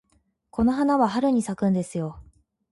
[0.49, 2.19] この花は春に咲くんですよ。